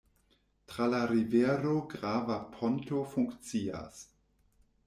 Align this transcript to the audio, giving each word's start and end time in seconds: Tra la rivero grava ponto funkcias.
Tra 0.71 0.87
la 0.93 1.01
rivero 1.09 1.75
grava 1.93 2.39
ponto 2.57 3.05
funkcias. 3.15 4.05